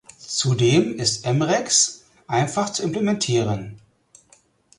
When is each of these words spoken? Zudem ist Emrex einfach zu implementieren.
Zudem 0.17 0.95
ist 0.97 1.27
Emrex 1.27 2.05
einfach 2.25 2.71
zu 2.71 2.81
implementieren. 2.81 3.79